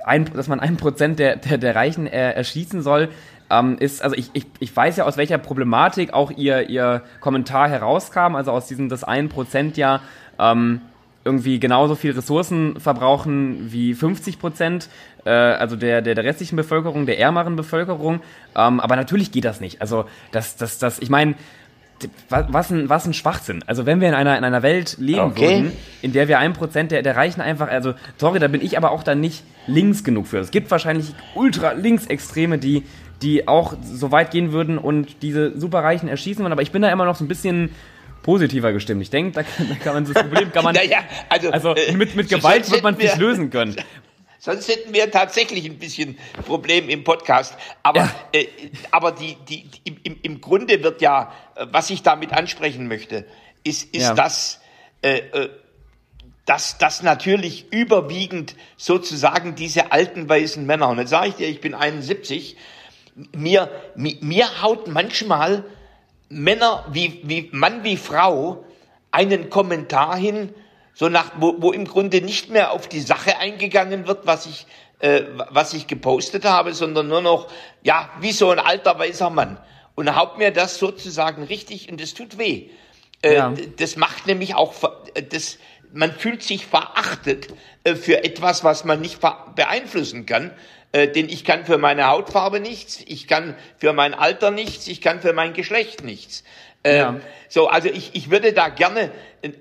[0.03, 3.07] ein, dass man ein Prozent der, der, der Reichen äh, erschießen soll,
[3.49, 7.69] ähm, ist, also ich, ich, ich weiß ja, aus welcher Problematik auch ihr, ihr Kommentar
[7.69, 10.01] herauskam, also aus diesem, das ein Prozent ja,
[10.37, 10.81] ähm,
[11.25, 14.89] irgendwie genauso viel Ressourcen verbrauchen wie 50 Prozent,
[15.25, 18.21] äh, also der, der, der restlichen Bevölkerung, der ärmeren Bevölkerung.
[18.55, 19.81] Ähm, aber natürlich geht das nicht.
[19.81, 21.35] Also, das, das, das, ich meine,
[22.29, 23.63] was ein, was ein Schwachsinn.
[23.67, 25.41] Also wenn wir in einer, in einer Welt leben okay.
[25.41, 28.77] würden, in der wir ein Prozent der, der Reichen einfach, also sorry, da bin ich
[28.77, 30.37] aber auch dann nicht links genug für.
[30.37, 32.83] Es gibt wahrscheinlich ultra linksextreme, die,
[33.21, 36.89] die auch so weit gehen würden und diese Superreichen erschießen würden, aber ich bin da
[36.89, 37.71] immer noch so ein bisschen
[38.23, 39.01] positiver gestimmt.
[39.01, 40.75] Ich denke, da, da, kann man das Problem kann man.
[40.75, 43.75] naja, also, also äh, mit, mit Gewalt wird man es nicht lösen können.
[44.41, 47.55] Sonst hätten wir tatsächlich ein bisschen Problem im Podcast.
[47.83, 48.15] Aber, ja.
[48.31, 48.47] äh,
[48.89, 53.25] aber die, die, die, im, im Grunde wird ja, äh, was ich damit ansprechen möchte,
[53.65, 54.13] ist, ist ja.
[54.13, 54.61] das,
[55.01, 55.49] äh, äh,
[56.45, 61.59] dass das natürlich überwiegend sozusagen diese alten weißen Männer, und jetzt sage ich dir, ich
[61.59, 62.55] bin 71,
[63.35, 65.65] mir, mir, mir haut manchmal
[66.29, 68.63] Männer wie, wie Mann wie Frau
[69.11, 70.53] einen Kommentar hin,
[70.93, 74.67] so nach, wo, wo im Grunde nicht mehr auf die Sache eingegangen wird, was ich,
[74.99, 77.47] äh, was ich gepostet habe, sondern nur noch,
[77.81, 79.57] ja, wie so ein alter weißer Mann.
[79.95, 82.69] Und haut mir das sozusagen richtig und es tut weh.
[83.21, 83.53] Äh, ja.
[83.77, 84.73] Das macht nämlich auch,
[85.29, 85.57] das,
[85.93, 87.47] man fühlt sich verachtet
[87.83, 89.19] äh, für etwas, was man nicht
[89.55, 90.51] beeinflussen kann.
[90.91, 95.01] Äh, denn ich kann für meine Hautfarbe nichts, ich kann für mein Alter nichts, ich
[95.01, 96.43] kann für mein Geschlecht nichts.
[96.85, 97.09] Ja.
[97.09, 99.51] Ähm, so, also ich, ich würde da gerne äh,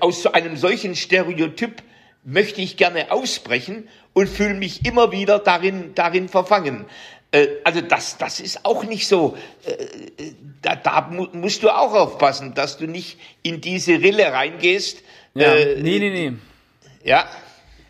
[0.00, 1.82] aus so einem solchen Stereotyp
[2.24, 6.86] möchte ich gerne ausbrechen und fühle mich immer wieder darin, darin verfangen.
[7.32, 9.36] Äh, also das, das ist auch nicht so.
[9.64, 15.02] Äh, da, da musst du auch aufpassen, dass du nicht in diese Rille reingehst.
[15.34, 15.54] Ja.
[15.54, 16.32] Äh, nee, nee, nee.
[17.04, 17.28] Ja.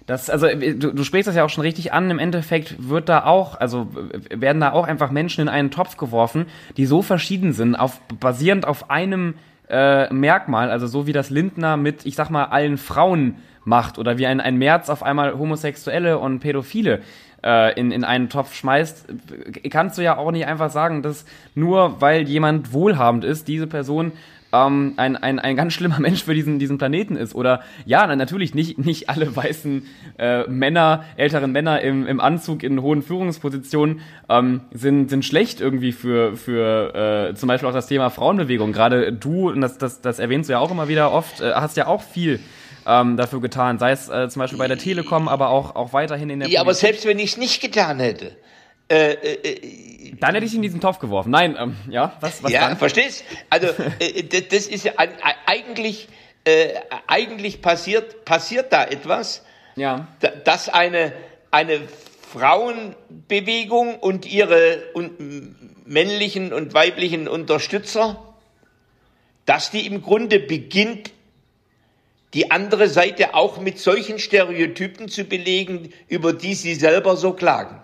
[0.07, 2.11] Das, also du, du sprichst das ja auch schon richtig an.
[2.11, 3.89] Im Endeffekt wird da auch, also
[4.31, 8.67] werden da auch einfach Menschen in einen Topf geworfen, die so verschieden sind, auf, basierend
[8.67, 9.35] auf einem
[9.69, 14.17] äh, Merkmal, also so wie das Lindner mit, ich sag mal, allen Frauen macht oder
[14.17, 17.01] wie ein, ein März auf einmal Homosexuelle und Pädophile
[17.43, 19.07] äh, in, in einen Topf schmeißt,
[19.71, 21.25] kannst du ja auch nicht einfach sagen, dass
[21.57, 24.13] nur weil jemand wohlhabend ist, diese Person
[24.65, 27.35] ähm, ein, ein, ein ganz schlimmer Mensch für diesen, diesen Planeten ist.
[27.35, 29.87] Oder ja, natürlich nicht, nicht alle weißen
[30.19, 35.93] äh, Männer, älteren Männer im, im Anzug in hohen Führungspositionen ähm, sind, sind schlecht irgendwie
[35.93, 38.73] für, für äh, zum Beispiel auch das Thema Frauenbewegung.
[38.73, 41.77] Gerade du, und das, das, das erwähnst du ja auch immer wieder oft, äh, hast
[41.77, 42.41] ja auch viel
[42.87, 46.31] ähm, dafür getan, sei es äh, zum Beispiel bei der Telekom, aber auch, auch weiterhin
[46.31, 46.61] in der Ja, Politik.
[46.61, 48.37] aber selbst wenn ich es nicht getan hätte,
[48.89, 51.31] äh, äh, äh, dann hätte ich in diesen Topf geworfen.
[51.31, 52.77] Nein, ähm, ja, was, was Ja, dann?
[52.77, 53.25] verstehst?
[53.51, 53.69] Also
[53.99, 54.93] äh, das ist ja
[55.47, 56.09] eigentlich
[56.45, 56.75] äh,
[57.09, 59.45] eigentlich passiert passiert da etwas,
[59.75, 60.07] ja.
[60.45, 61.13] dass eine
[61.51, 61.81] eine
[62.33, 68.35] Frauenbewegung und ihre und männlichen und weiblichen Unterstützer,
[69.47, 71.13] dass die im Grunde beginnt
[72.35, 77.81] die andere Seite auch mit solchen Stereotypen zu belegen, über die sie selber so klagen.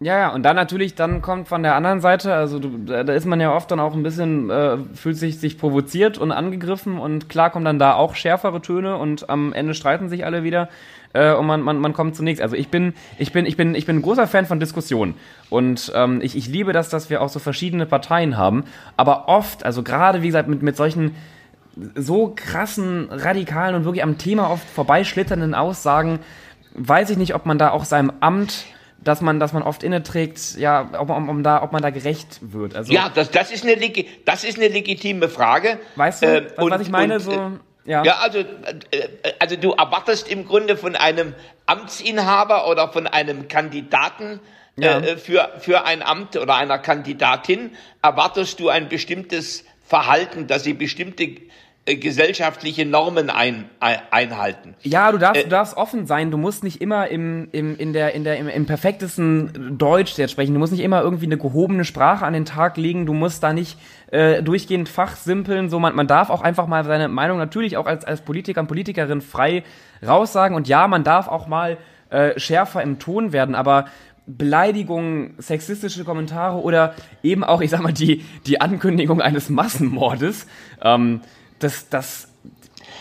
[0.00, 3.26] Ja, ja, und dann natürlich, dann kommt von der anderen Seite, also du, da ist
[3.26, 7.28] man ja oft dann auch ein bisschen, äh, fühlt sich, sich provoziert und angegriffen und
[7.28, 10.68] klar kommen dann da auch schärfere Töne und am Ende streiten sich alle wieder
[11.14, 12.40] äh, und man, man, man kommt zunächst.
[12.40, 15.14] Also ich bin, ich bin, ich bin, ich bin ein großer Fan von Diskussionen
[15.50, 19.64] und ähm, ich, ich liebe das, dass wir auch so verschiedene Parteien haben, aber oft,
[19.64, 21.16] also gerade wie gesagt mit, mit solchen
[21.96, 26.20] so krassen, radikalen und wirklich am Thema oft vorbeischlitternden Aussagen,
[26.74, 28.66] weiß ich nicht, ob man da auch seinem Amt
[28.98, 31.90] dass man, dass man oft inne trägt, ja, ob, um, um da, ob man da
[31.90, 32.74] gerecht wird.
[32.74, 33.76] Also, ja, das, das, ist eine,
[34.24, 35.78] das ist eine legitime Frage.
[35.96, 37.14] Weißt du, äh, was, und, was ich meine?
[37.14, 37.50] Und, so, äh,
[37.84, 38.04] ja.
[38.04, 38.44] ja, also, äh,
[39.38, 41.34] also du erwartest im Grunde von einem
[41.66, 44.40] Amtsinhaber oder von einem Kandidaten
[44.76, 44.98] äh, ja.
[44.98, 47.70] äh, für, für ein Amt oder einer Kandidatin,
[48.02, 51.36] erwartest du ein bestimmtes Verhalten, dass sie bestimmte
[51.96, 54.74] gesellschaftliche Normen ein, ein, einhalten.
[54.82, 56.30] Ja, du darfst, äh, du darfst offen sein.
[56.30, 60.32] Du musst nicht immer im, im, in der, in der, im, im perfektesten Deutsch jetzt
[60.32, 60.54] sprechen.
[60.54, 63.06] Du musst nicht immer irgendwie eine gehobene Sprache an den Tag legen.
[63.06, 63.78] Du musst da nicht
[64.10, 65.70] äh, durchgehend fachsimpeln.
[65.70, 68.66] So, man, man darf auch einfach mal seine Meinung natürlich auch als, als Politiker und
[68.66, 69.64] Politikerin frei
[70.06, 70.56] raussagen.
[70.56, 71.78] Und ja, man darf auch mal
[72.10, 73.86] äh, schärfer im Ton werden, aber
[74.28, 80.46] Beleidigungen, sexistische Kommentare oder eben auch, ich sag mal, die, die Ankündigung eines Massenmordes.
[80.82, 81.22] Ähm,
[81.58, 82.28] das, das,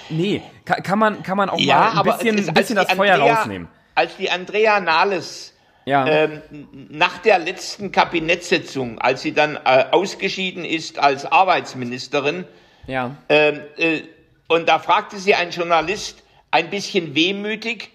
[0.10, 3.16] nee, kann, kann man, kann man auch ja, mal ein bisschen, ein bisschen das Feuer
[3.16, 3.68] Andrea, rausnehmen.
[3.96, 5.54] Als die Andrea Nahles
[5.86, 6.08] ja.
[6.08, 6.42] ähm,
[6.90, 12.46] nach der letzten Kabinettssitzung, als sie dann äh, ausgeschieden ist als Arbeitsministerin,
[12.88, 13.18] ja.
[13.28, 14.02] Ähm, äh,
[14.48, 17.92] und da fragte sie ein Journalist ein bisschen wehmütig,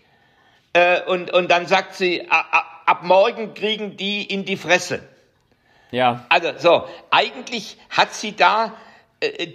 [0.75, 5.03] äh, und, und dann sagt sie, ab morgen kriegen die in die Fresse.
[5.90, 6.25] Ja.
[6.31, 8.75] Also so, eigentlich hat sie da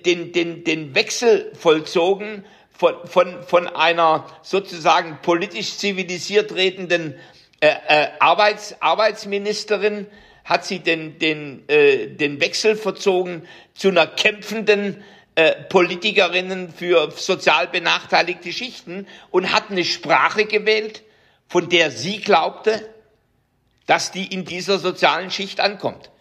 [0.05, 7.15] den, den, den Wechsel vollzogen von, von, von einer sozusagen politisch zivilisiert redenden
[7.59, 10.07] äh, äh, Arbeits, Arbeitsministerin
[10.45, 15.03] hat sie den, den, äh, den Wechsel verzogen zu einer kämpfenden
[15.35, 21.03] äh, Politikerinnen für sozial benachteiligte Schichten und hat eine Sprache gewählt,
[21.47, 22.87] von der sie glaubte,
[23.87, 26.11] dass die in dieser sozialen Schicht ankommt.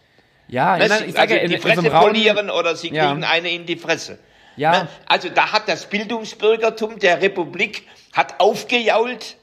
[0.47, 0.85] Ja, ne?
[1.05, 3.29] ich sage, also in, die Fresse in so polieren oder sie kriegen ja.
[3.29, 4.17] eine in die Fresse.
[4.55, 4.83] Ja.
[4.83, 4.87] Ne?
[5.05, 7.83] Also da hat das Bildungsbürgertum der Republik
[8.13, 9.37] hat aufgejault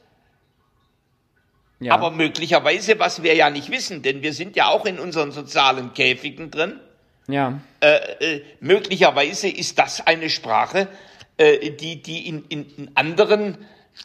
[1.80, 1.94] Ja.
[1.94, 5.92] Aber möglicherweise, was wir ja nicht wissen, denn wir sind ja auch in unseren sozialen
[5.92, 6.80] Käfigen drin.
[7.28, 7.60] Ja.
[7.80, 10.88] Äh, äh, möglicherweise ist das eine Sprache,
[11.36, 13.58] äh, die, die in, in, in anderen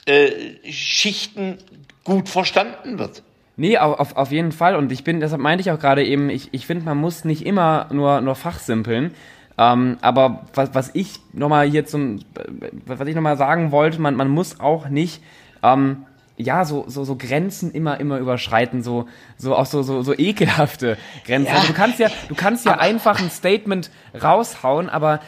[0.06, 0.32] äh,
[0.72, 1.58] Schichten
[2.04, 3.24] gut verstanden wird.
[3.60, 4.78] Nee, auf, auf jeden Fall.
[4.78, 7.46] Und ich bin, deshalb meinte ich auch gerade eben, ich, ich finde, man muss nicht
[7.46, 9.12] immer nur, nur fachsimpeln.
[9.58, 12.20] Ähm, aber was, was ich nochmal hier zum,
[12.86, 15.22] was ich nochmal sagen wollte, man, man muss auch nicht,
[15.62, 16.06] ähm,
[16.38, 20.98] ja, so, so, so Grenzen immer, immer überschreiten, so, so auch so, so, so ekelhafte
[21.26, 21.52] Grenzen.
[21.52, 21.56] Ja.
[21.56, 23.92] Also du kannst ja, du kannst ja einfach ein Statement
[24.24, 25.20] raushauen, aber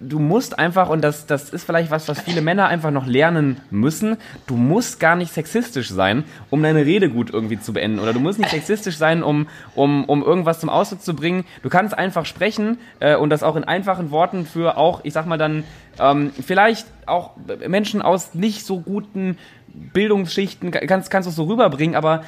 [0.00, 3.60] du musst einfach, und das, das ist vielleicht was, was viele Männer einfach noch lernen
[3.70, 7.98] müssen, du musst gar nicht sexistisch sein, um deine Rede gut irgendwie zu beenden.
[7.98, 11.44] Oder du musst nicht sexistisch sein, um, um, um irgendwas zum Ausdruck zu bringen.
[11.62, 15.26] Du kannst einfach sprechen äh, und das auch in einfachen Worten für auch, ich sag
[15.26, 15.64] mal dann,
[16.00, 17.32] ähm, vielleicht auch
[17.66, 19.38] Menschen aus nicht so guten
[19.68, 22.22] Bildungsschichten, kannst, kannst du es so rüberbringen, aber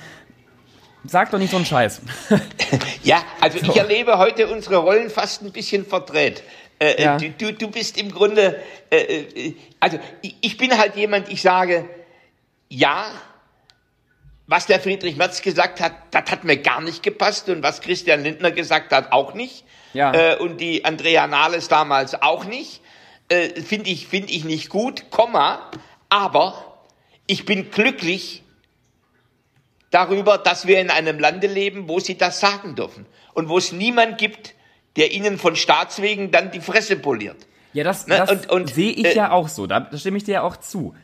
[1.04, 2.02] Sag doch nicht so einen Scheiß.
[3.02, 3.70] ja, also so.
[3.70, 6.42] ich erlebe heute unsere Rollen fast ein bisschen verdreht.
[6.80, 7.18] Äh, äh, ja.
[7.18, 8.58] du, du, du bist im Grunde,
[8.90, 11.88] äh, äh, also ich, ich bin halt jemand, ich sage,
[12.70, 13.12] ja,
[14.46, 18.22] was der Friedrich Merz gesagt hat, das hat mir gar nicht gepasst und was Christian
[18.22, 19.64] Lindner gesagt hat, auch nicht.
[19.92, 20.12] Ja.
[20.12, 22.80] Äh, und die Andrea Nahles damals auch nicht.
[23.28, 25.70] Äh, Finde ich, find ich nicht gut, Komma.
[26.08, 26.82] Aber
[27.26, 28.42] ich bin glücklich
[29.90, 33.70] darüber, dass wir in einem Lande leben, wo sie das sagen dürfen und wo es
[33.70, 34.54] niemand gibt,
[34.96, 37.36] der ihnen von Staatswegen dann die Fresse poliert.
[37.72, 38.18] Ja, das, ne?
[38.18, 39.66] das und, und, sehe ich äh, ja auch so.
[39.66, 40.94] Da stimme ich dir ja auch zu.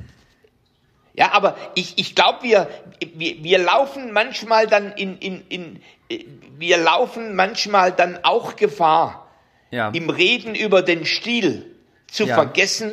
[1.15, 2.69] Ja, aber ich, ich glaube, wir,
[3.15, 5.81] wir, wir laufen manchmal dann in, in, in,
[6.59, 9.31] wir laufen manchmal dann auch Gefahr,
[9.71, 9.91] ja.
[9.91, 11.75] im Reden über den Stil
[12.07, 12.35] zu ja.
[12.35, 12.93] vergessen,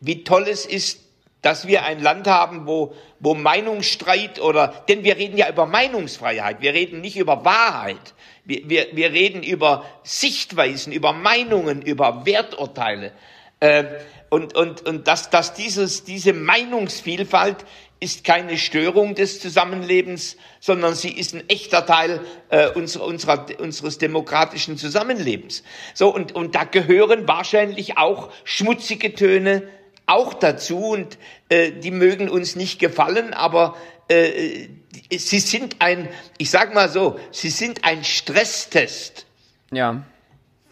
[0.00, 1.00] wie toll es ist,
[1.46, 6.60] dass wir ein Land haben, wo, wo Meinungsstreit oder, denn wir reden ja über Meinungsfreiheit,
[6.60, 8.14] wir reden nicht über Wahrheit.
[8.44, 13.12] Wir, wir, wir reden über Sichtweisen, über Meinungen, über Werturteile.
[13.60, 13.84] Äh,
[14.28, 17.64] und und, und dass, dass dieses, diese Meinungsvielfalt
[18.00, 23.98] ist keine Störung des Zusammenlebens, sondern sie ist ein echter Teil äh, unserer, unserer, unseres
[23.98, 25.62] demokratischen Zusammenlebens.
[25.94, 29.62] So, und, und da gehören wahrscheinlich auch schmutzige Töne
[30.06, 33.76] auch dazu und äh, die mögen uns nicht gefallen, aber
[34.08, 34.68] äh,
[35.10, 39.26] sie sind ein, ich sag mal so, sie sind ein Stresstest.
[39.72, 40.02] Ja.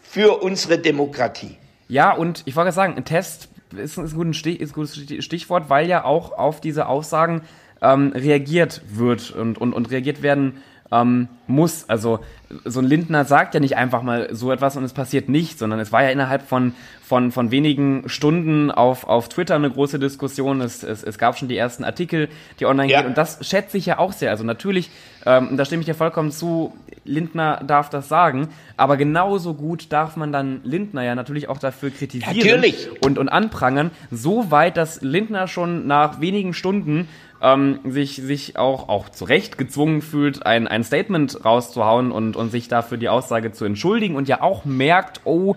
[0.01, 1.57] Für unsere Demokratie.
[1.87, 5.25] Ja, und ich wollte sagen, ein Test ist, ist, ein, gutes Stich, ist ein gutes
[5.25, 7.41] Stichwort, weil ja auch auf diese Aussagen
[7.81, 11.89] ähm, reagiert wird und, und, und reagiert werden ähm, muss.
[11.89, 12.19] Also
[12.63, 15.79] so ein Lindner sagt ja nicht einfach mal so etwas und es passiert nicht, sondern
[15.79, 20.61] es war ja innerhalb von, von, von wenigen Stunden auf, auf Twitter eine große Diskussion.
[20.61, 23.01] Es, es, es gab schon die ersten Artikel, die online ja.
[23.01, 24.29] gehen und das schätze ich ja auch sehr.
[24.31, 24.89] Also natürlich,
[25.25, 30.15] ähm, da stimme ich dir vollkommen zu, Lindner darf das sagen, aber genauso gut darf
[30.15, 32.89] man dann Lindner ja natürlich auch dafür kritisieren natürlich.
[33.01, 37.07] Und, und anprangern, so weit, dass Lindner schon nach wenigen Stunden
[37.41, 42.49] ähm, sich, sich auch, auch zu Recht gezwungen fühlt, ein, ein Statement rauszuhauen und, und
[42.49, 45.55] sich dafür die Aussage zu entschuldigen und ja auch merkt, oh,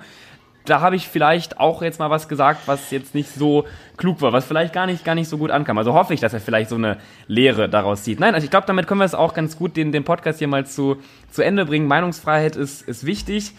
[0.68, 3.64] da habe ich vielleicht auch jetzt mal was gesagt, was jetzt nicht so
[3.96, 5.78] klug war, was vielleicht gar nicht, gar nicht so gut ankam.
[5.78, 8.20] Also hoffe ich, dass er vielleicht so eine Lehre daraus sieht.
[8.20, 10.48] Nein, also ich glaube, damit können wir es auch ganz gut den, den Podcast hier
[10.48, 10.98] mal zu,
[11.30, 11.86] zu Ende bringen.
[11.86, 13.52] Meinungsfreiheit ist, ist wichtig.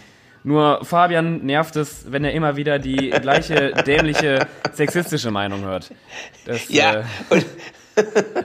[0.43, 5.91] Nur Fabian nervt es, wenn er immer wieder die gleiche dämliche sexistische Meinung hört.
[6.45, 7.45] Das, ja, äh, und,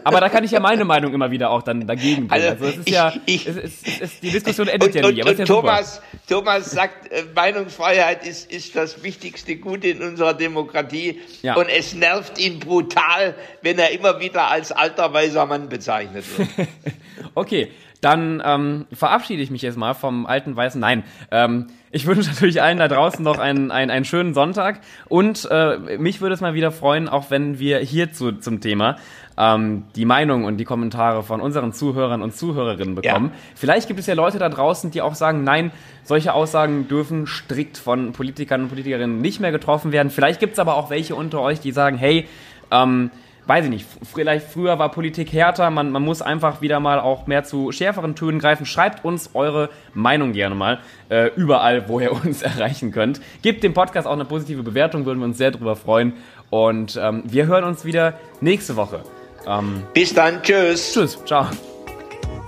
[0.04, 2.50] aber da kann ich ja meine Meinung immer wieder auch dann dagegen bringen.
[2.50, 5.22] Also, es ist ich, ja, ich, es es ist, die Diskussion endet und, ja nie.
[5.22, 10.34] Aber und, ja Thomas, Thomas sagt, äh, Meinungsfreiheit ist, ist das wichtigste Gut in unserer
[10.34, 11.20] Demokratie.
[11.42, 11.54] Ja.
[11.56, 16.68] Und es nervt ihn brutal, wenn er immer wieder als alter weiser Mann bezeichnet wird.
[17.34, 17.70] okay,
[18.04, 20.78] dann ähm, verabschiede ich mich jetzt mal vom alten weißen.
[20.78, 25.48] Nein, ähm, ich wünsche natürlich allen da draußen noch einen, einen, einen schönen Sonntag und
[25.50, 28.96] äh, mich würde es mal wieder freuen, auch wenn wir hierzu zum Thema
[29.36, 33.30] ähm, die Meinung und die Kommentare von unseren Zuhörern und Zuhörerinnen bekommen.
[33.32, 33.40] Ja.
[33.54, 35.70] Vielleicht gibt es ja Leute da draußen, die auch sagen, nein,
[36.04, 40.10] solche Aussagen dürfen strikt von Politikern und Politikerinnen nicht mehr getroffen werden.
[40.10, 42.28] Vielleicht gibt es aber auch welche unter euch, die sagen, hey,
[42.70, 43.10] ähm,
[43.46, 47.26] weiß ich nicht, vielleicht früher war Politik härter, man, man muss einfach wieder mal auch
[47.26, 48.66] mehr zu schärferen Tönen greifen.
[48.66, 53.20] Schreibt uns eure Meinung gerne mal äh, überall, wo ihr uns erreichen könnt.
[53.42, 56.14] Gebt dem Podcast auch eine positive Bewertung, würden wir uns sehr darüber freuen.
[56.50, 59.02] Und ähm, wir hören uns wieder nächste Woche.
[59.46, 60.92] Ähm, bis dann, tschüss.
[60.92, 61.46] Tschüss, ciao.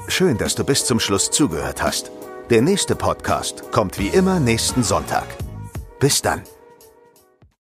[0.09, 2.11] Schön, dass du bis zum Schluss zugehört hast.
[2.51, 5.26] Der nächste Podcast kommt wie immer nächsten Sonntag.
[5.99, 6.42] Bis dann.